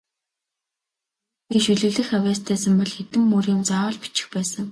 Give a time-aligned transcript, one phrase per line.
[0.03, 4.59] Хэрэв би шүлэглэх авьяастай сан бол хэдэн мөр юм заавал бичих байсан.